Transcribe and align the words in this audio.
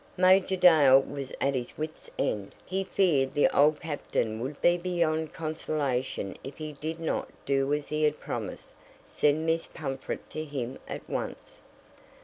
Major 0.17 0.55
Dale 0.55 0.99
was 0.99 1.31
at 1.39 1.53
his 1.53 1.77
wits' 1.77 2.09
end. 2.17 2.55
He 2.65 2.83
feared 2.83 3.35
the 3.35 3.47
old 3.55 3.79
captain 3.79 4.39
would 4.39 4.59
be 4.59 4.75
beyond 4.75 5.31
consolation 5.31 6.35
if 6.43 6.57
he 6.57 6.71
did 6.73 6.99
not 6.99 7.29
do 7.45 7.71
as 7.71 7.89
he 7.89 8.01
had 8.03 8.19
promised 8.19 8.73
send 9.05 9.45
Miss 9.45 9.67
Pumfret 9.67 10.27
to 10.31 10.43
him 10.43 10.79
at 10.87 11.07
once. 11.07 11.61